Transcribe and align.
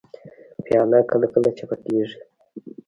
پیاله 0.65 0.99
کله 1.11 1.27
کله 1.33 1.49
چپه 1.57 1.75
کېږي. 1.83 2.17